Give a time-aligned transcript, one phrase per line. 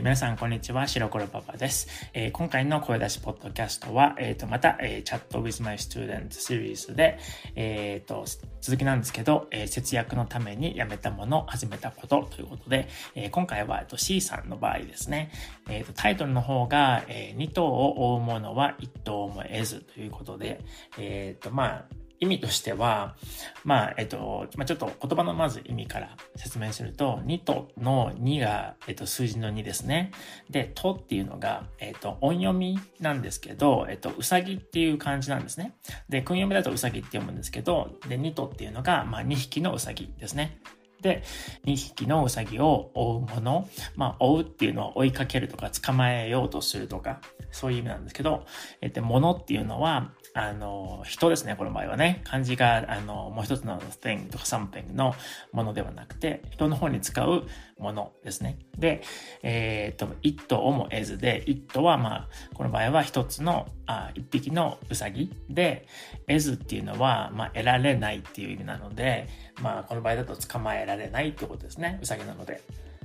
[0.00, 0.88] 皆さん、こんにちは。
[0.88, 1.86] 白黒パパです。
[2.14, 7.18] えー、今回の声出しポッドキャストは、えっ、ー、と、また、えー、チャット with my student シリーズで、
[7.54, 8.24] えっ、と、
[8.62, 15.32] 続きなんですけど、え節約のためにやめたもの、始めたことということで、え今回は、えっと、C さんの場合ですね、
[15.68, 20.62] えっと、タイトルの方が、え2頭を追うものは1頭も得ずということで、
[20.96, 21.84] えっと、まあ、
[22.20, 23.16] 意味としては、
[23.64, 30.12] まあ、えっと、まあ、ちょっと言葉のまず意味から説明すると、2との2が、えっと、数字の2ですね。
[30.50, 35.74] で、とっていうのが、えっと、音読みなんですけど、えっと、うさぎっていう漢字なんですね。
[36.08, 40.58] で、訓読みだとうさぎって読むんですけど、で、2とっていうのが、まあ、2匹のうさぎですね。
[41.02, 41.22] で、
[41.64, 43.68] 2匹のウサギを追うもの。
[43.96, 48.44] まあ、追うっていうのは追いかけるとか捕まえようとするとか、そういう意味なんですけど、
[48.80, 52.20] えっと、ものっていうのは、あの、人ですね、この場合はね。
[52.24, 55.14] 漢字が、あの、もう一つの thing とか something の
[55.52, 57.46] ものではなくて、人の方に使う
[57.78, 58.58] ものですね。
[58.78, 59.02] で、
[59.42, 65.86] えー、っと、it をも得ずで、it は、まあ、この場合は一つの、あ一匹のうさぎで、
[66.26, 69.28] 得ずっていうのは、まあ、得られないっていう意味なので、
[69.62, 71.98] まあ、この場合だと捕まえられないってことですね。
[72.02, 72.62] うさぎなので。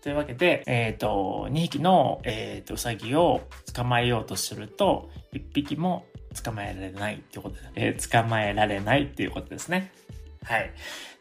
[0.00, 3.42] というわけで、えっ、ー、と、2匹の、えっ、ー、と、うさぎを
[3.74, 6.06] 捕まえようとすると、1匹も
[6.42, 7.70] 捕まえられないってことです。
[7.74, 9.90] えー、捕まえられないっていうことですね。
[10.44, 10.72] はい。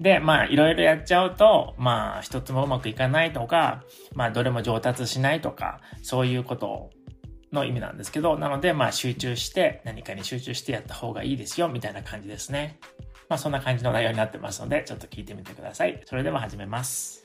[0.00, 6.90] で、まあ、いろいろやっちゃうと、まあ、一つもうまくいかないとか、まあ、どれも上達しないとか、そういうこと
[7.54, 12.78] の意味なんですけど、なので、まあ、集中して、何かに集中してやった方がいいですよ、みたいな感じですね。
[13.28, 16.02] まあ、そんな感じの内容になってますので、ちょっと聞いてみてください。
[16.04, 17.24] それでは始めます。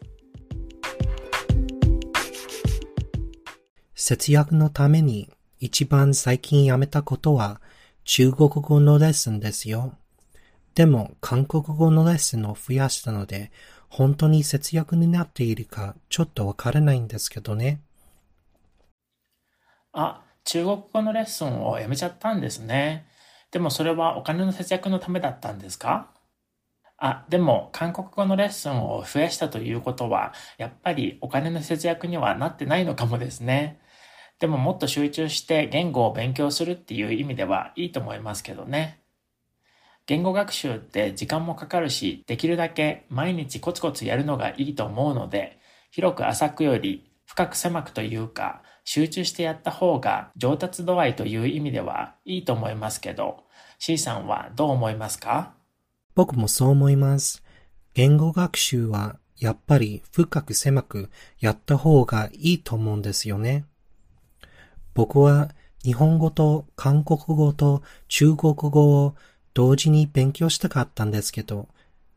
[3.96, 7.62] 節約のために一番最近やめたことは
[8.06, 9.94] 中国語のレッスンですよ。
[10.74, 13.52] でも韓国語のレッスンを増やしたので
[13.90, 17.82] 本当に節約になっているかちょっとわからないんですけどね。
[19.94, 23.08] あ、中国語のレッスンをやめちゃったんですね。
[23.52, 26.12] でもそれはお金の節約のためだったんですか？
[26.98, 33.80] あ、でも韓国語のレッスンを増やしたということは、やっぱりお金の節約にはなってないのかもですね。
[34.40, 39.02] でももっと集中して言語を勉強するっていう意味ではいいと思いますけどね。
[40.08, 45.60] 言語学習って時間もかかるし、できるだけ毎日コツコツやるのがいいと思うので、
[45.92, 48.62] 広く浅くより深く狭くというか、
[48.92, 53.44] 集中してやった方が上達度合いという意味ではいいと思いますけど、
[53.78, 55.54] C さんはどう思いますか？
[56.16, 57.44] 僕もそう思います。
[57.94, 63.66] 言語学習はやっぱり深く狭くやった方がいいと思うんですよね。
[64.96, 65.52] 僕は
[65.84, 69.14] 日本語と韓国語と中国語を
[69.54, 71.68] 同時に勉強したかったんですけど、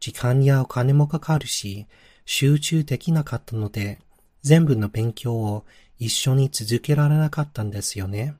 [0.00, 1.86] 時間やお金もかかるし、
[2.24, 3.98] 集中できなかったので、
[4.40, 5.66] 全部の勉強を
[6.02, 8.34] 一緒に続けられなかったんですよね。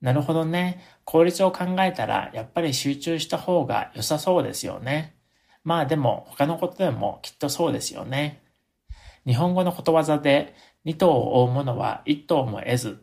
[0.00, 0.80] なるほどね。
[1.04, 5.16] 効率を考えたら、やっぱり集中した方が良さそうですよね。
[5.64, 8.40] まあでも、他のことでもきっとそうですよね。
[9.26, 10.54] 日本語のことわざで、
[10.84, 12.94] 二頭を追う者は一頭も得ずっ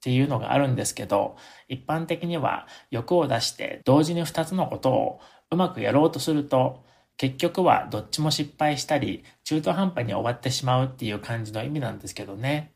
[0.00, 1.36] ていうのがあるんですけど、
[1.68, 5.20] 一般的には欲を出して同時に二つのことを
[5.52, 6.84] うまくやろうとすると、
[7.16, 12.75] 結局はどっちも失敗したり、中途半端に終わってしまうっていう感じの意味なんですけどね。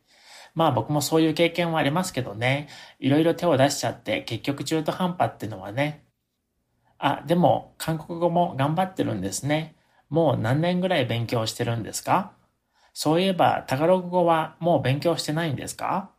[0.55, 2.69] まあ僕もそういう経験はありますけどね。
[2.99, 6.05] いろいろ手を出しちゃって結局中途半端っていうのはね。
[6.99, 9.77] あ、でも韓国語も頑張ってるんですね。
[10.09, 12.33] もう何年ぐらい勉強してるんですか？
[12.93, 16.10] そういえばタガログ語はもう勉強してないんですか？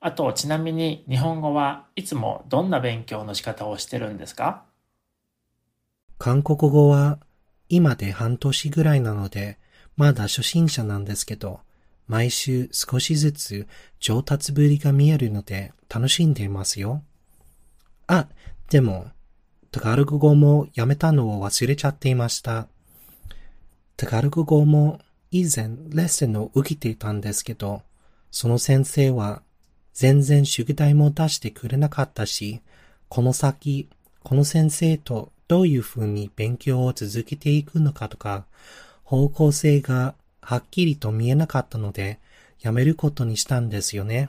[0.00, 4.64] あと、ちなみに日本語はいつもどんな勉強の仕方をしてるんですか？
[6.18, 7.18] 韓国語は
[7.68, 9.58] 今で半年ぐらいなので、
[9.96, 11.60] まだ初心者なんですけど、
[12.06, 13.66] 毎週少しずつ
[14.00, 17.02] 上達ぶりが見えるので楽しんでいますよ。
[18.06, 18.28] あ、
[18.70, 19.06] でも、
[19.70, 22.68] タガルグ語もやめたのを忘れちゃっていました。
[23.96, 25.00] タガルグ語も
[25.30, 27.82] 以前レッスンを受けていたんですけど、
[28.30, 29.42] その先生は
[29.94, 32.60] 全然宿題も出してくれなかったし、
[33.08, 33.88] この先、
[34.22, 38.46] この先生とどういうふうに勉強を続けていくのかとか、
[39.04, 42.18] 方向性がはっきりと見えなかったので、
[42.60, 44.28] やめることにしたんですよね。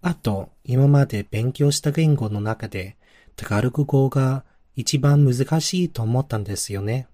[0.00, 2.96] あと、今まで勉強した言語の中で、
[3.34, 4.44] タガルグ語が
[4.76, 7.08] 一番難しいと思ったんですよね。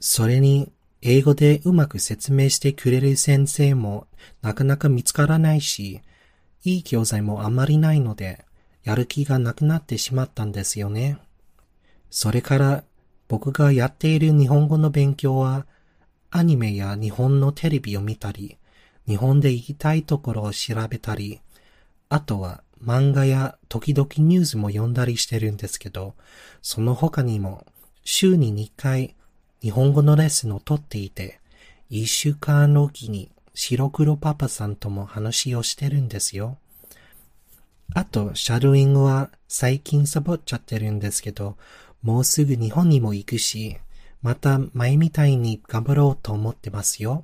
[0.00, 4.08] それに、英語でうまく説明してくれる先生も
[4.42, 6.00] なかなか見つからないし、
[6.64, 8.44] いい教材もあまりないので、
[8.82, 11.18] やる気がなくなってしまったんですよね。
[12.10, 12.84] それから
[13.28, 15.66] 僕がやっている日本語の勉強は、
[16.30, 18.58] アニメや日本のテレビを見たり、
[19.06, 21.40] 日本で行きたいところを調べたり、
[22.08, 26.14] あとは漫画や時々ニュースも読んだりしてるんですけど、
[26.62, 27.64] その他にも
[28.04, 29.14] 週に2回
[29.62, 31.40] 日本語のレッスンをとっていて、
[31.90, 36.58] 1週間おきに白黒パパさんとも話をしてるんですよ。
[37.94, 41.56] あと、シャドウイングは最近サボっちゃってるんですけど、
[42.02, 43.78] もうすぐ日本にも行くし、
[44.22, 47.22] また前みたいに頑張ろうと思ってますよ。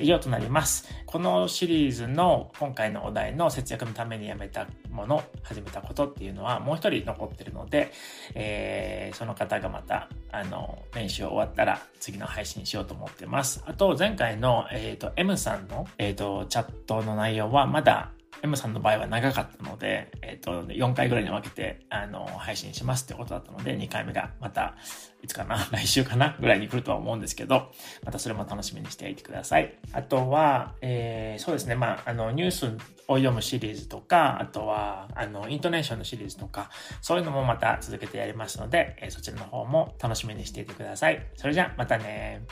[0.00, 0.88] 以上となります。
[1.04, 7.92] このシリーズの今回のお題の節約のためにやめたもの、始めたことっていうのはもう一人残ってるので、
[8.34, 13.62] えー、その方がまた、あの、練習終わったら次の配信しようと思ってます。
[13.66, 18.10] あと、前回の、えっ、ー、と、M さんの、えっ、ー、と、チャットの内容はまだ
[18.42, 24.76] M さんの場合は長かったので、えっ、と、4回ぐらいに分けて、あの、配信しますってことだったので、2回目がまた、
[25.22, 27.70] いつかな 来週かなぐらいに来るとは思うんですけど、
[28.04, 29.74] またそれも楽しみにしていてください。
[29.92, 32.66] あとは、えー、そうですね、まあ、あの、ニュース
[33.08, 36.70] を読むシリーズとか、あとは、あの、イントネーションのシリーズとか、
[37.02, 41.26] そういうのもまた続けてやりますので、えー、そちらの方も楽しみにしていてください。
[41.34, 42.42] それじゃ、またね